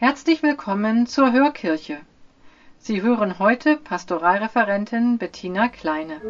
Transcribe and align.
Herzlich 0.00 0.42
willkommen 0.42 1.06
zur 1.06 1.30
Hörkirche. 1.30 1.98
Sie 2.78 3.02
hören 3.02 3.38
heute 3.38 3.76
Pastoralreferentin 3.76 5.18
Bettina 5.18 5.68
Kleine. 5.68 6.22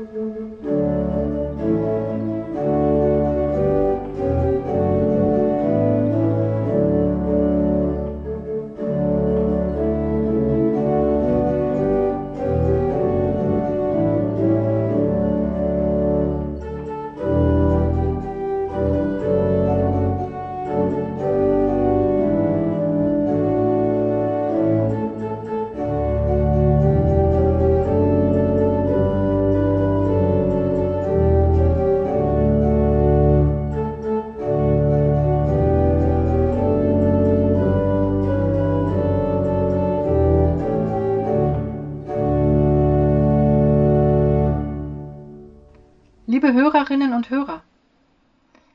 Liebe 46.43 46.55
Hörerinnen 46.55 47.13
und 47.13 47.29
Hörer, 47.29 47.63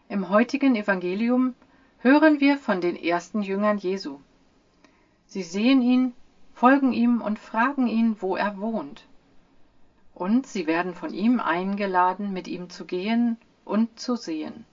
im 0.08 0.30
heutigen 0.30 0.76
Evangelium 0.76 1.56
hören 1.98 2.40
wir 2.40 2.60
von 2.60 2.80
den 2.80 2.96
ersten 2.96 3.42
Jüngern 3.42 3.80
Jesu. 3.80 4.20
Sie 5.26 5.42
sehen 5.42 5.82
ihn, 5.82 6.14
folgen 6.54 6.94
ihm 6.94 7.22
und 7.24 7.40
fragen 7.40 7.88
ihn, 7.88 8.18
wo 8.20 8.36
er 8.36 8.60
wohnt. 8.60 9.08
Und 10.14 10.46
sie 10.46 10.68
werden 10.68 10.94
von 10.94 11.12
ihm 11.12 11.40
eingeladen, 11.40 12.34
mit 12.34 12.48
ihm 12.48 12.70
zu 12.70 12.86
gehen 12.86 13.36
und 13.64 14.00
zu 14.00 14.16
sehen. 14.16 14.66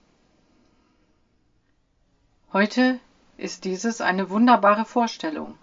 Heute 2.51 2.99
ist 3.37 3.65
dieses 3.65 4.01
eine 4.01 4.29
wunderbare 4.29 4.85
Vorstellung. 4.85 5.57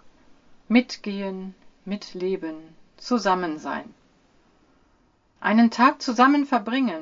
Mitgehen, 0.67 1.55
mitleben, 1.85 2.57
zusammen 2.97 3.57
sein. 3.57 3.85
Einen 5.39 5.71
Tag 5.71 6.01
zusammen 6.01 6.45
verbringen, 6.45 7.01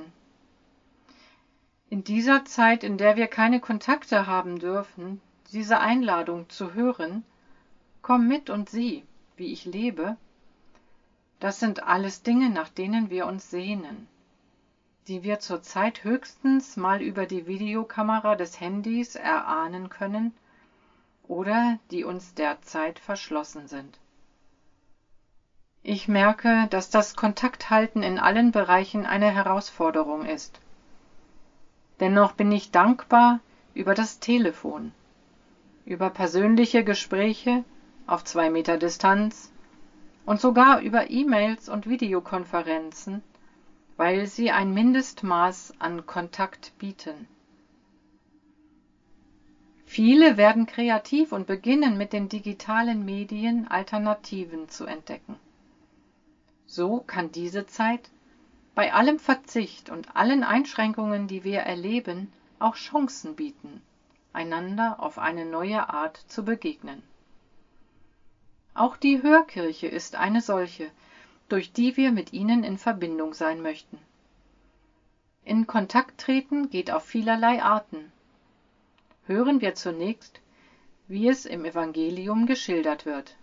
in 1.90 2.04
dieser 2.04 2.46
Zeit, 2.46 2.84
in 2.84 2.98
der 2.98 3.16
wir 3.16 3.28
keine 3.28 3.60
Kontakte 3.60 4.28
haben 4.28 4.60
dürfen, 4.60 5.22
diese 5.52 5.80
Einladung 5.80 6.48
zu 6.50 6.74
hören, 6.74 7.24
komm 8.04 8.28
mit 8.28 8.52
und 8.52 8.70
sieh, 8.70 9.04
wie 9.38 9.52
ich 9.52 9.66
lebe, 9.66 10.16
das 11.40 11.60
sind 11.60 11.84
alles 11.84 12.22
Dinge, 12.22 12.50
nach 12.50 12.70
denen 12.70 13.10
wir 13.10 13.26
uns 13.26 13.50
sehnen, 13.50 14.08
die 15.08 15.24
wir 15.24 15.40
zurzeit 15.40 16.04
höchstens 16.04 16.78
mal 16.78 17.02
über 17.02 17.26
die 17.26 17.48
Videokamera 17.48 18.36
des 18.36 18.60
Handys 18.60 19.16
erahnen 19.16 19.90
können 19.90 20.32
oder 21.28 21.80
die 21.90 22.04
uns 22.04 22.36
derzeit 22.36 23.00
verschlossen 23.00 23.68
sind. 23.68 23.98
Ich 25.82 26.08
merke, 26.08 26.68
dass 26.70 26.90
das 26.90 27.16
Kontakthalten 27.16 28.04
in 28.04 28.20
allen 28.20 28.52
Bereichen 28.52 29.06
eine 29.06 29.32
Herausforderung 29.32 30.26
ist. 30.26 30.60
Dennoch 32.00 32.32
bin 32.34 32.52
ich 32.52 32.72
dankbar 32.72 33.42
über 33.74 33.94
das 33.94 34.20
Telefon, 34.20 34.94
über 35.86 36.10
persönliche 36.10 36.84
Gespräche 36.84 37.64
auf 38.08 38.24
zwei 38.24 38.50
Meter 38.50 38.78
Distanz 38.78 39.52
und 40.26 40.40
sogar 40.40 40.82
über 40.82 41.10
E-Mails 41.10 41.70
und 41.70 41.90
Videokonferenzen, 41.90 43.22
weil 43.98 44.28
sie 44.28 44.52
ein 44.52 44.74
Mindestmaß 44.74 45.74
an 45.80 46.06
Kontakt 46.06 46.78
bieten. 46.78 47.28
Viele 49.86 50.38
werden 50.38 50.68
kreativ 50.68 51.32
und 51.32 51.48
beginnen 51.48 51.98
mit 51.98 52.14
den 52.14 52.30
digitalen 52.30 53.04
Medien 53.06 53.68
Alternativen 53.68 54.70
zu 54.70 54.86
entdecken. 54.86 55.36
So 56.68 57.00
kann 57.00 57.32
diese 57.32 57.66
Zeit 57.66 58.12
bei 58.80 58.94
allem 58.94 59.20
Verzicht 59.20 59.90
und 59.90 60.16
allen 60.16 60.46
Einschränkungen, 60.46 61.28
die 61.28 61.44
wir 61.44 61.60
erleben, 61.60 62.32
auch 62.60 62.76
Chancen 62.76 63.36
bieten, 63.36 63.82
einander 64.32 65.02
auf 65.02 65.20
eine 65.20 65.44
neue 65.46 65.90
Art 65.90 66.16
zu 66.30 66.46
begegnen. 66.46 67.04
Auch 68.74 68.96
die 68.96 69.22
Hörkirche 69.22 69.88
ist 69.88 70.16
eine 70.16 70.40
solche, 70.40 70.90
durch 71.50 71.74
die 71.74 71.98
wir 71.98 72.14
mit 72.14 72.32
ihnen 72.32 72.64
in 72.64 72.78
Verbindung 72.78 73.34
sein 73.34 73.62
möchten. 73.62 74.00
In 75.44 75.68
Kontakt 75.68 76.22
treten 76.22 76.70
geht 76.70 76.90
auf 76.90 77.04
vielerlei 77.04 77.62
Arten. 77.62 78.14
Hören 79.26 79.60
wir 79.60 79.76
zunächst, 79.76 80.40
wie 81.10 81.28
es 81.28 81.46
im 81.46 81.66
Evangelium 81.66 82.46
geschildert 82.46 83.06
wird. 83.06 83.36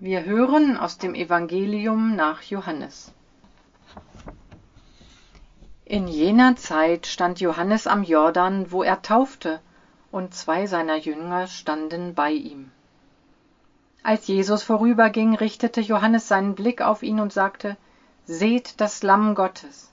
Wir 0.00 0.24
hören 0.24 0.76
aus 0.76 0.98
dem 0.98 1.16
Evangelium 1.16 2.14
nach 2.14 2.42
Johannes. 2.42 3.12
In 5.84 6.06
jener 6.06 6.54
Zeit 6.54 7.08
stand 7.08 7.40
Johannes 7.40 7.88
am 7.88 8.04
Jordan, 8.04 8.70
wo 8.70 8.84
er 8.84 9.02
taufte, 9.02 9.58
und 10.12 10.34
zwei 10.34 10.68
seiner 10.68 10.96
Jünger 10.98 11.48
standen 11.48 12.14
bei 12.14 12.30
ihm. 12.30 12.70
Als 14.04 14.28
Jesus 14.28 14.62
vorüberging, 14.62 15.34
richtete 15.34 15.80
Johannes 15.80 16.28
seinen 16.28 16.54
Blick 16.54 16.80
auf 16.80 17.02
ihn 17.02 17.18
und 17.18 17.32
sagte, 17.32 17.76
Seht 18.24 18.80
das 18.80 19.02
Lamm 19.02 19.34
Gottes. 19.34 19.92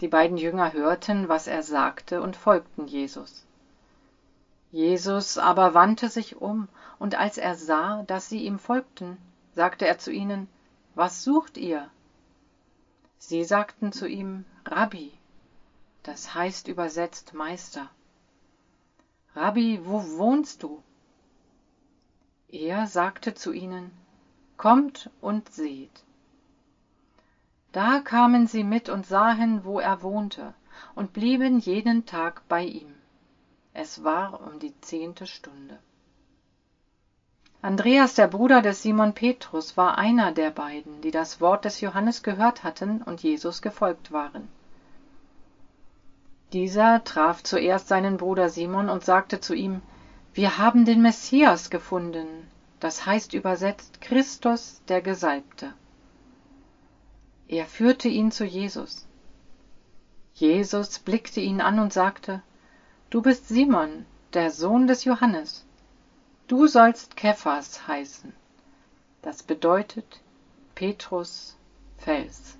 Die 0.00 0.08
beiden 0.08 0.38
Jünger 0.38 0.72
hörten, 0.72 1.28
was 1.28 1.46
er 1.46 1.62
sagte, 1.62 2.20
und 2.20 2.34
folgten 2.34 2.88
Jesus. 2.88 3.46
Jesus 4.74 5.38
aber 5.38 5.72
wandte 5.72 6.08
sich 6.08 6.42
um, 6.42 6.66
und 6.98 7.14
als 7.14 7.38
er 7.38 7.54
sah, 7.54 8.02
dass 8.08 8.28
sie 8.28 8.44
ihm 8.44 8.58
folgten, 8.58 9.18
sagte 9.52 9.86
er 9.86 9.98
zu 9.98 10.10
ihnen, 10.10 10.48
Was 10.96 11.22
sucht 11.22 11.56
ihr? 11.56 11.88
Sie 13.18 13.44
sagten 13.44 13.92
zu 13.92 14.08
ihm, 14.08 14.44
Rabbi, 14.64 15.12
das 16.02 16.34
heißt 16.34 16.66
übersetzt 16.66 17.34
Meister. 17.34 17.88
Rabbi, 19.36 19.80
wo 19.84 20.18
wohnst 20.18 20.64
du? 20.64 20.82
Er 22.48 22.88
sagte 22.88 23.34
zu 23.34 23.52
ihnen, 23.52 23.92
Kommt 24.56 25.08
und 25.20 25.52
seht. 25.52 26.02
Da 27.70 28.00
kamen 28.00 28.48
sie 28.48 28.64
mit 28.64 28.88
und 28.88 29.06
sahen, 29.06 29.64
wo 29.64 29.78
er 29.78 30.02
wohnte, 30.02 30.52
und 30.96 31.12
blieben 31.12 31.60
jeden 31.60 32.06
Tag 32.06 32.42
bei 32.48 32.64
ihm. 32.64 32.92
Es 33.76 34.04
war 34.04 34.40
um 34.40 34.60
die 34.60 34.72
zehnte 34.80 35.26
Stunde. 35.26 35.78
Andreas, 37.60 38.14
der 38.14 38.28
Bruder 38.28 38.62
des 38.62 38.82
Simon 38.82 39.14
Petrus, 39.14 39.76
war 39.76 39.98
einer 39.98 40.30
der 40.30 40.50
beiden, 40.50 41.00
die 41.00 41.10
das 41.10 41.40
Wort 41.40 41.64
des 41.64 41.80
Johannes 41.80 42.22
gehört 42.22 42.62
hatten 42.62 43.02
und 43.02 43.22
Jesus 43.22 43.62
gefolgt 43.62 44.12
waren. 44.12 44.48
Dieser 46.52 47.02
traf 47.02 47.42
zuerst 47.42 47.88
seinen 47.88 48.16
Bruder 48.16 48.48
Simon 48.48 48.88
und 48.88 49.04
sagte 49.04 49.40
zu 49.40 49.54
ihm, 49.54 49.82
Wir 50.34 50.56
haben 50.56 50.84
den 50.84 51.02
Messias 51.02 51.68
gefunden, 51.68 52.28
das 52.78 53.04
heißt 53.06 53.34
übersetzt 53.34 54.00
Christus 54.00 54.82
der 54.86 55.00
Gesalbte. 55.00 55.72
Er 57.48 57.66
führte 57.66 58.08
ihn 58.08 58.30
zu 58.30 58.44
Jesus. 58.44 59.04
Jesus 60.34 61.00
blickte 61.00 61.40
ihn 61.40 61.60
an 61.60 61.80
und 61.80 61.92
sagte, 61.92 62.40
Du 63.14 63.22
bist 63.22 63.46
Simon, 63.46 64.06
der 64.32 64.50
Sohn 64.50 64.88
des 64.88 65.04
Johannes. 65.04 65.64
Du 66.48 66.66
sollst 66.66 67.14
Kephas 67.16 67.86
heißen. 67.86 68.32
Das 69.22 69.44
bedeutet 69.44 70.20
Petrus 70.74 71.56
Fels. 71.96 72.58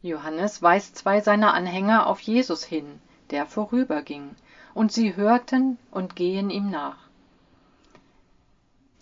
Jesus 0.00 0.62
weist 0.62 0.96
zwei 0.96 1.20
seiner 1.20 1.54
Anhänger 1.54 2.06
auf 2.06 2.20
Jesus 2.20 2.64
hin, 2.64 3.00
der 3.30 3.46
vorüberging, 3.46 4.36
und 4.74 4.92
sie 4.92 5.16
hörten 5.16 5.78
und 5.90 6.14
gehen 6.14 6.50
ihm 6.50 6.70
nach. 6.70 6.98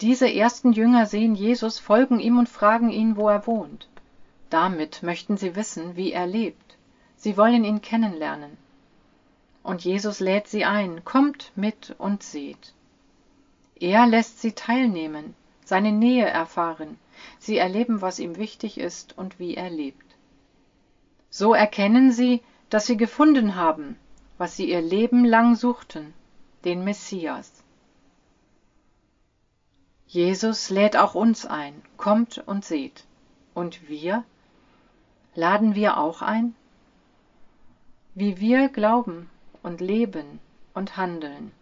Diese 0.01 0.33
ersten 0.33 0.73
Jünger 0.73 1.07
sehen 1.07 1.35
Jesus, 1.35 1.79
folgen 1.79 2.19
ihm 2.19 2.39
und 2.39 2.49
fragen 2.49 2.91
ihn, 2.91 3.17
wo 3.17 3.29
er 3.29 3.47
wohnt. 3.47 3.89
Damit 4.51 5.03
möchten 5.03 5.37
sie 5.37 5.57
wissen, 5.57 5.97
wie 5.97 6.13
er 6.13 6.27
lebt. 6.27 6.77
Sie 7.17 7.37
wollen 7.37 7.65
ihn 7.65 7.83
kennenlernen. 7.83 8.57
Und 9.63 9.85
Jesus 9.85 10.21
lädt 10.21 10.49
sie 10.49 10.65
ein, 10.65 11.05
kommt 11.05 11.53
mit 11.57 11.95
und 11.99 12.23
seht. 12.23 12.73
Er 13.79 14.07
lässt 14.07 14.41
sie 14.41 14.53
teilnehmen, 14.53 15.35
seine 15.65 15.93
Nähe 15.93 16.27
erfahren, 16.27 16.99
sie 17.39 17.59
erleben, 17.59 18.01
was 18.01 18.19
ihm 18.19 18.37
wichtig 18.37 18.79
ist 18.79 19.19
und 19.19 19.39
wie 19.39 19.55
er 19.55 19.69
lebt. 19.69 20.16
So 21.39 21.53
erkennen 21.53 22.13
sie, 22.13 22.41
dass 22.71 22.87
sie 22.87 22.97
gefunden 22.97 23.57
haben, 23.57 23.99
was 24.39 24.57
sie 24.57 24.71
ihr 24.71 24.81
Leben 24.81 25.23
lang 25.23 25.55
suchten, 25.55 26.15
den 26.65 26.83
Messias. 26.83 27.53
Jesus 30.07 30.71
lädt 30.71 30.97
auch 30.97 31.15
uns 31.15 31.45
ein, 31.45 31.83
kommt 31.99 32.39
und 32.39 32.65
seht. 32.65 33.05
Und 33.53 33.87
wir? 33.87 34.25
Laden 35.35 35.75
wir 35.75 35.99
auch 35.99 36.23
ein? 36.23 36.55
Wie 38.15 38.41
wir 38.41 38.71
glauben 38.71 39.29
und 39.63 39.83
leben 39.83 40.41
und 40.73 40.97
handeln, 40.97 41.53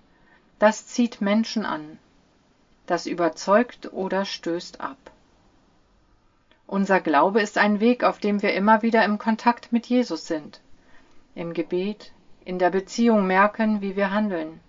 das 0.60 0.86
zieht 0.86 1.20
Menschen 1.20 1.66
an, 1.66 1.98
das 2.86 3.06
überzeugt 3.06 3.92
oder 3.92 4.24
stößt 4.24 4.80
ab. 4.80 5.10
Unser 6.66 7.00
Glaube 7.00 7.40
ist 7.40 7.58
ein 7.58 7.80
Weg, 7.80 8.04
auf 8.04 8.18
dem 8.18 8.42
wir 8.42 8.54
immer 8.54 8.82
wieder 8.82 9.04
im 9.04 9.18
Kontakt 9.18 9.72
mit 9.72 9.86
Jesus 9.86 10.26
sind, 10.26 10.60
im 11.34 11.52
Gebet, 11.52 12.12
in 12.44 12.58
der 12.58 12.70
Beziehung 12.70 13.26
merken, 13.26 13.80
wie 13.80 13.96
wir 13.96 14.10
handeln 14.10 14.60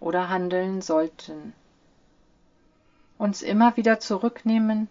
oder 0.00 0.28
handeln 0.28 0.80
sollten. 0.80 1.52
Uns 3.18 3.42
immer 3.42 3.76
wieder 3.76 4.00
zurücknehmen, 4.00 4.88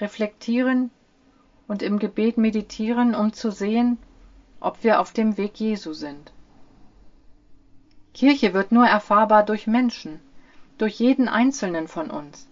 reflektieren 0.00 0.90
und 1.68 1.82
im 1.82 1.98
Gebet 1.98 2.38
meditieren, 2.38 3.14
um 3.14 3.32
zu 3.32 3.50
sehen, 3.50 3.98
ob 4.60 4.84
wir 4.84 5.00
auf 5.00 5.12
dem 5.12 5.36
Weg 5.36 5.58
Jesu 5.58 5.92
sind. 5.92 6.32
Kirche 8.12 8.54
wird 8.54 8.72
nur 8.72 8.86
erfahrbar 8.86 9.44
durch 9.44 9.66
Menschen, 9.66 10.20
durch 10.78 10.94
jeden 11.00 11.28
einzelnen 11.28 11.88
von 11.88 12.10
uns. 12.10 12.48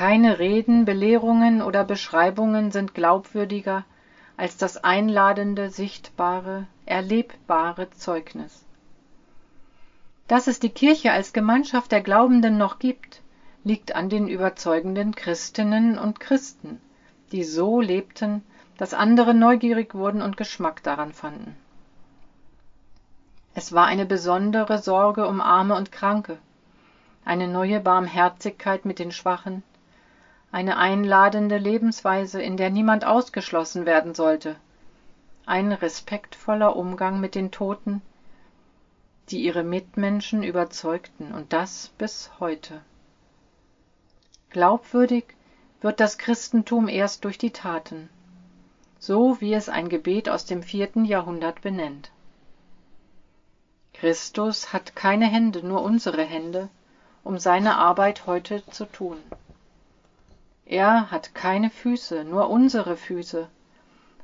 Keine 0.00 0.38
Reden, 0.38 0.86
Belehrungen 0.86 1.60
oder 1.60 1.84
Beschreibungen 1.84 2.70
sind 2.70 2.94
glaubwürdiger 2.94 3.84
als 4.38 4.56
das 4.56 4.82
einladende, 4.82 5.68
sichtbare, 5.68 6.66
erlebbare 6.86 7.90
Zeugnis. 7.90 8.64
Dass 10.26 10.46
es 10.46 10.58
die 10.58 10.70
Kirche 10.70 11.12
als 11.12 11.34
Gemeinschaft 11.34 11.92
der 11.92 12.00
Glaubenden 12.00 12.56
noch 12.56 12.78
gibt, 12.78 13.20
liegt 13.62 13.94
an 13.94 14.08
den 14.08 14.26
überzeugenden 14.26 15.14
Christinnen 15.14 15.98
und 15.98 16.18
Christen, 16.18 16.80
die 17.30 17.44
so 17.44 17.82
lebten, 17.82 18.42
dass 18.78 18.94
andere 18.94 19.34
neugierig 19.34 19.94
wurden 19.94 20.22
und 20.22 20.38
Geschmack 20.38 20.82
daran 20.82 21.12
fanden. 21.12 21.54
Es 23.52 23.74
war 23.74 23.84
eine 23.84 24.06
besondere 24.06 24.78
Sorge 24.78 25.26
um 25.26 25.42
Arme 25.42 25.74
und 25.74 25.92
Kranke, 25.92 26.38
eine 27.26 27.48
neue 27.48 27.80
Barmherzigkeit 27.80 28.86
mit 28.86 28.98
den 28.98 29.12
Schwachen, 29.12 29.62
eine 30.52 30.76
einladende 30.76 31.58
Lebensweise, 31.58 32.42
in 32.42 32.56
der 32.56 32.70
niemand 32.70 33.04
ausgeschlossen 33.04 33.86
werden 33.86 34.14
sollte, 34.14 34.56
ein 35.46 35.72
respektvoller 35.72 36.76
Umgang 36.76 37.20
mit 37.20 37.34
den 37.34 37.50
Toten, 37.50 38.02
die 39.28 39.42
ihre 39.42 39.62
Mitmenschen 39.62 40.42
überzeugten, 40.42 41.32
und 41.32 41.52
das 41.52 41.90
bis 41.98 42.30
heute. 42.40 42.80
Glaubwürdig 44.50 45.24
wird 45.80 46.00
das 46.00 46.18
Christentum 46.18 46.88
erst 46.88 47.24
durch 47.24 47.38
die 47.38 47.52
Taten, 47.52 48.10
so 48.98 49.40
wie 49.40 49.54
es 49.54 49.68
ein 49.68 49.88
Gebet 49.88 50.28
aus 50.28 50.44
dem 50.44 50.62
vierten 50.62 51.04
Jahrhundert 51.04 51.62
benennt. 51.62 52.10
Christus 53.94 54.72
hat 54.72 54.96
keine 54.96 55.26
Hände, 55.26 55.64
nur 55.66 55.82
unsere 55.82 56.24
Hände, 56.24 56.68
um 57.22 57.38
seine 57.38 57.76
Arbeit 57.76 58.26
heute 58.26 58.64
zu 58.70 58.86
tun. 58.86 59.18
Er 60.72 61.10
hat 61.10 61.34
keine 61.34 61.68
Füße, 61.68 62.22
nur 62.22 62.48
unsere 62.48 62.96
Füße, 62.96 63.48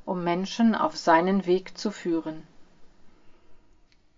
um 0.05 0.23
Menschen 0.23 0.75
auf 0.75 0.95
seinen 0.95 1.45
Weg 1.45 1.77
zu 1.77 1.91
führen. 1.91 2.47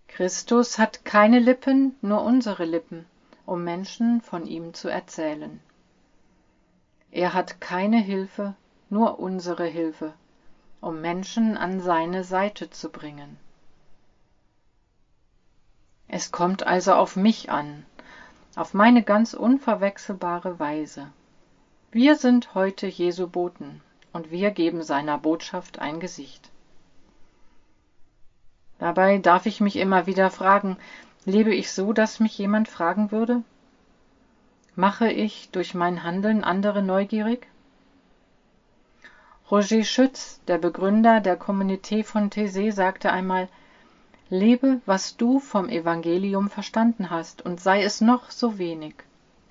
Christus 0.06 0.78
hat 0.78 1.04
keine 1.04 1.40
Lippen, 1.40 1.96
nur 2.02 2.22
unsere 2.22 2.66
Lippen, 2.66 3.04
um 3.46 3.64
Menschen 3.64 4.20
von 4.20 4.46
ihm 4.46 4.74
zu 4.74 4.88
erzählen. 4.88 5.58
Er 7.10 7.34
hat 7.34 7.60
keine 7.60 7.98
Hilfe, 7.98 8.54
nur 8.90 9.18
unsere 9.18 9.66
Hilfe, 9.66 10.14
um 10.80 11.00
Menschen 11.00 11.56
an 11.56 11.80
seine 11.80 12.22
Seite 12.22 12.70
zu 12.70 12.90
bringen. 12.90 13.38
Es 16.06 16.30
kommt 16.30 16.64
also 16.64 16.94
auf 16.94 17.16
mich 17.16 17.50
an, 17.50 17.84
auf 18.54 18.72
meine 18.72 19.02
ganz 19.02 19.34
unverwechselbare 19.34 20.60
Weise. 20.60 21.10
Wir 21.92 22.14
sind 22.14 22.54
heute 22.54 22.86
Jesu 22.86 23.26
Boten 23.26 23.80
und 24.12 24.30
wir 24.30 24.52
geben 24.52 24.84
seiner 24.84 25.18
Botschaft 25.18 25.80
ein 25.80 25.98
Gesicht. 25.98 26.48
Dabei 28.78 29.18
darf 29.18 29.46
ich 29.46 29.60
mich 29.60 29.74
immer 29.74 30.06
wieder 30.06 30.30
fragen, 30.30 30.76
lebe 31.24 31.52
ich 31.52 31.72
so, 31.72 31.92
dass 31.92 32.20
mich 32.20 32.38
jemand 32.38 32.68
fragen 32.68 33.10
würde? 33.10 33.42
Mache 34.76 35.10
ich 35.10 35.50
durch 35.50 35.74
mein 35.74 36.04
Handeln 36.04 36.44
andere 36.44 36.80
neugierig? 36.80 37.48
Roger 39.50 39.82
Schütz, 39.82 40.40
der 40.46 40.58
Begründer 40.58 41.18
der 41.18 41.40
Communauté 41.40 42.04
von 42.04 42.30
Thésée, 42.30 42.70
sagte 42.70 43.10
einmal, 43.10 43.48
Lebe, 44.28 44.80
was 44.86 45.16
du 45.16 45.40
vom 45.40 45.68
Evangelium 45.68 46.50
verstanden 46.50 47.10
hast, 47.10 47.42
und 47.42 47.60
sei 47.60 47.82
es 47.82 48.00
noch 48.00 48.30
so 48.30 48.58
wenig, 48.58 48.94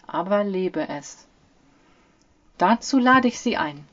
aber 0.07 0.45
lebe 0.45 0.87
es. 0.87 1.28
Dazu 2.59 2.99
lade 2.99 3.29
ich 3.29 3.39
Sie 3.39 3.55
ein. 3.55 3.87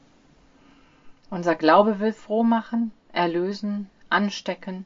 Unser 1.31 1.55
Glaube 1.55 2.01
will 2.01 2.13
froh 2.13 2.43
machen, 2.43 2.91
erlösen, 3.13 3.89
anstecken, 4.11 4.85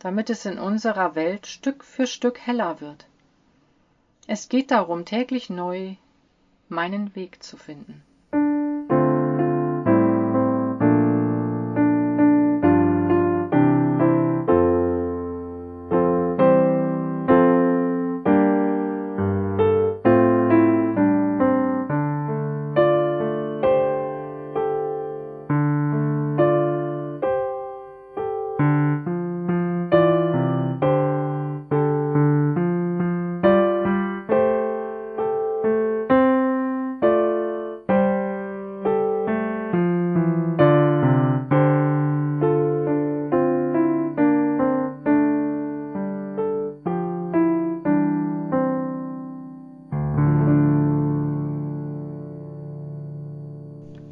damit 0.00 0.28
es 0.28 0.44
in 0.44 0.58
unserer 0.58 1.14
Welt 1.14 1.46
Stück 1.46 1.84
für 1.84 2.08
Stück 2.08 2.40
heller 2.40 2.80
wird. 2.80 3.06
Es 4.26 4.48
geht 4.48 4.72
darum, 4.72 5.04
täglich 5.04 5.50
neu 5.50 5.94
meinen 6.68 7.14
Weg 7.14 7.44
zu 7.44 7.56
finden. 7.56 8.02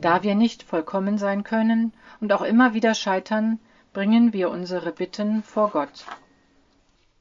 Da 0.00 0.22
wir 0.22 0.34
nicht 0.34 0.62
vollkommen 0.62 1.18
sein 1.18 1.44
können 1.44 1.92
und 2.20 2.32
auch 2.32 2.42
immer 2.42 2.72
wieder 2.72 2.94
scheitern, 2.94 3.58
bringen 3.92 4.32
wir 4.32 4.50
unsere 4.50 4.92
Bitten 4.92 5.42
vor 5.42 5.70
Gott. 5.70 6.06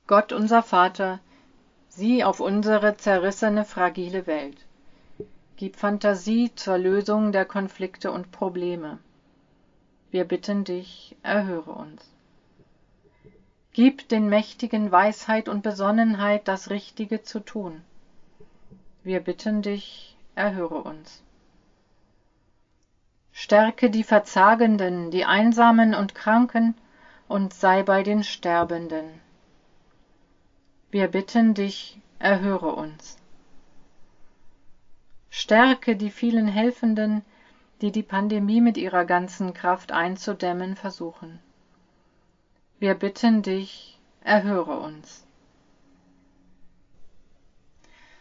Gott 0.08 0.32
unser 0.32 0.64
Vater, 0.64 1.20
sieh 1.90 2.24
auf 2.24 2.40
unsere 2.40 2.96
zerrissene, 2.96 3.66
fragile 3.66 4.28
Welt. 4.28 4.66
Gib 5.58 5.76
Fantasie 5.76 6.56
zur 6.56 6.78
Lösung 6.78 7.34
der 7.34 7.46
Konflikte 7.46 8.12
und 8.12 8.32
Probleme. 8.32 9.00
Wir 10.10 10.24
bitten 10.24 10.64
dich, 10.64 11.18
erhöre 11.22 11.72
uns. 11.72 12.10
Gib 13.74 14.08
den 14.08 14.30
Mächtigen 14.30 14.92
Weisheit 14.92 15.50
und 15.50 15.64
Besonnenheit, 15.64 16.48
das 16.48 16.70
Richtige 16.70 17.24
zu 17.24 17.42
tun. 17.42 17.82
Wir 19.04 19.20
bitten 19.20 19.62
dich, 19.62 20.18
erhöre 20.36 20.82
uns. 20.82 21.22
Stärke 23.42 23.90
die 23.90 24.04
Verzagenden, 24.04 25.12
die 25.12 25.24
Einsamen 25.24 25.96
und 25.96 26.14
Kranken 26.14 26.76
und 27.30 27.54
sei 27.54 27.84
bei 27.84 28.04
den 28.04 28.26
Sterbenden. 28.26 29.06
Wir 30.92 31.08
bitten 31.08 31.54
dich, 31.54 32.02
erhöre 32.20 32.76
uns. 32.76 33.18
Stärke 35.30 35.96
die 35.96 36.12
vielen 36.12 36.50
Helfenden, 36.50 37.24
die 37.80 37.94
die 37.94 38.04
Pandemie 38.04 38.60
mit 38.60 38.76
ihrer 38.76 39.06
ganzen 39.06 39.54
Kraft 39.54 39.94
einzudämmen 39.94 40.76
versuchen. 40.76 41.40
Wir 42.78 42.94
bitten 42.94 43.42
dich, 43.42 44.02
erhöre 44.22 44.82
uns. 44.82 45.26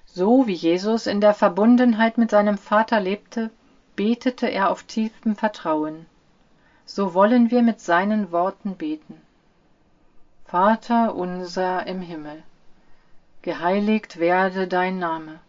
So 0.07 0.47
wie 0.47 0.55
Jesus 0.55 1.09
in 1.09 1.21
der 1.21 1.35
Verbundenheit 1.35 2.19
mit 2.19 2.31
seinem 2.31 2.57
Vater 2.57 3.01
lebte, 3.01 3.51
betete 3.99 4.47
er 4.47 4.71
auf 4.71 4.85
tiefem 4.85 5.35
Vertrauen. 5.35 6.07
So 6.85 7.15
wollen 7.15 7.51
wir 7.51 7.63
mit 7.63 7.81
seinen 7.81 8.31
Worten 8.31 8.77
beten. 8.77 9.21
Vater 10.45 11.17
unser 11.17 11.85
im 11.89 12.01
Himmel, 12.01 12.45
geheiligt 13.43 14.21
werde 14.21 14.69
dein 14.69 15.01
Name, 15.01 15.41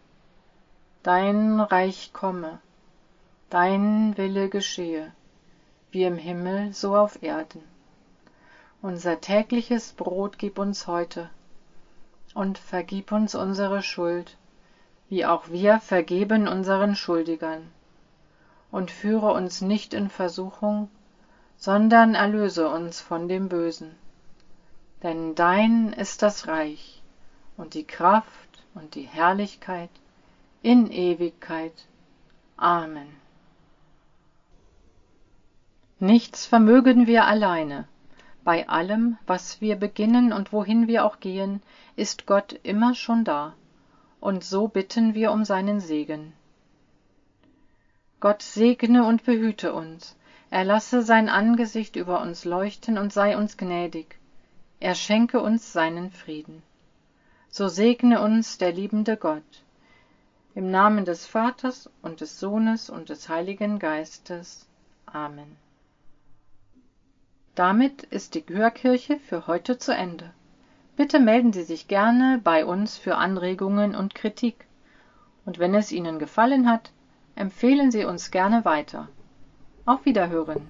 dein 1.04 1.60
Reich 1.60 2.12
komme, 2.12 2.58
dein 3.50 4.16
Wille 4.16 4.48
geschehe, 4.48 5.12
wie 5.92 6.02
im 6.02 6.18
Himmel 6.18 6.72
so 6.72 6.96
auf 6.96 7.22
Erden. 7.22 7.62
Unser 8.82 9.20
tägliches 9.20 9.92
Brot 9.92 10.38
gib 10.38 10.58
uns 10.58 10.88
heute 10.88 11.30
und 12.34 12.58
vergib 12.58 13.12
uns 13.12 13.36
unsere 13.36 13.84
Schuld, 13.84 14.36
wie 15.08 15.24
auch 15.24 15.50
wir 15.50 15.78
vergeben 15.78 16.48
unseren 16.48 16.96
Schuldigern 16.96 17.70
und 18.70 18.90
führe 18.90 19.32
uns 19.32 19.60
nicht 19.60 19.94
in 19.94 20.10
Versuchung, 20.10 20.88
sondern 21.56 22.14
erlöse 22.14 22.68
uns 22.68 23.00
von 23.00 23.28
dem 23.28 23.48
Bösen. 23.48 23.94
Denn 25.02 25.34
dein 25.34 25.92
ist 25.92 26.22
das 26.22 26.46
Reich 26.46 27.02
und 27.56 27.74
die 27.74 27.84
Kraft 27.84 28.64
und 28.74 28.94
die 28.94 29.08
Herrlichkeit 29.08 29.90
in 30.62 30.90
Ewigkeit. 30.90 31.72
Amen. 32.56 33.08
Nichts 35.98 36.46
vermögen 36.46 37.06
wir 37.06 37.26
alleine. 37.26 37.86
Bei 38.42 38.68
allem, 38.68 39.18
was 39.26 39.60
wir 39.60 39.76
beginnen 39.76 40.32
und 40.32 40.52
wohin 40.52 40.86
wir 40.86 41.04
auch 41.04 41.20
gehen, 41.20 41.62
ist 41.96 42.26
Gott 42.26 42.58
immer 42.62 42.94
schon 42.94 43.24
da. 43.24 43.54
Und 44.18 44.44
so 44.44 44.68
bitten 44.68 45.14
wir 45.14 45.32
um 45.32 45.44
seinen 45.44 45.80
Segen. 45.80 46.32
Gott 48.20 48.42
segne 48.42 49.04
und 49.06 49.24
behüte 49.24 49.72
uns. 49.72 50.14
Er 50.50 50.64
lasse 50.64 51.02
sein 51.02 51.28
Angesicht 51.28 51.96
über 51.96 52.20
uns 52.20 52.44
leuchten 52.44 52.98
und 52.98 53.12
sei 53.12 53.36
uns 53.36 53.56
gnädig. 53.56 54.18
Er 54.78 54.94
schenke 54.94 55.40
uns 55.40 55.72
seinen 55.72 56.10
Frieden. 56.10 56.62
So 57.48 57.68
segne 57.68 58.20
uns 58.20 58.58
der 58.58 58.72
liebende 58.72 59.16
Gott. 59.16 59.62
Im 60.54 60.70
Namen 60.70 61.04
des 61.04 61.26
Vaters 61.26 61.88
und 62.02 62.20
des 62.20 62.38
Sohnes 62.38 62.90
und 62.90 63.08
des 63.08 63.28
Heiligen 63.28 63.78
Geistes. 63.78 64.66
Amen. 65.06 65.56
Damit 67.54 68.02
ist 68.04 68.34
die 68.34 68.44
Hörkirche 68.48 69.18
für 69.18 69.46
heute 69.46 69.78
zu 69.78 69.94
Ende. 69.94 70.30
Bitte 70.96 71.20
melden 71.20 71.52
Sie 71.52 71.62
sich 71.62 71.88
gerne 71.88 72.40
bei 72.42 72.64
uns 72.66 72.98
für 72.98 73.16
Anregungen 73.16 73.94
und 73.94 74.14
Kritik. 74.14 74.66
Und 75.46 75.58
wenn 75.58 75.74
es 75.74 75.92
Ihnen 75.92 76.18
gefallen 76.18 76.68
hat, 76.68 76.90
Empfehlen 77.40 77.90
Sie 77.90 78.04
uns 78.04 78.30
gerne 78.30 78.66
weiter. 78.66 79.08
Auf 79.86 80.04
Wiederhören! 80.04 80.68